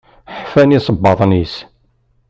[0.41, 1.55] Ḥfan isebbaḍen-is.